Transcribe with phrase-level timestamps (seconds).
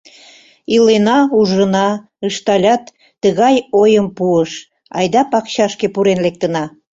[0.75, 1.87] —Илена— ужына,—
[2.27, 2.83] ышталят,
[3.21, 4.51] тыгай ойым пуыш:—
[4.97, 6.63] Айда пакчашке пурен лектына.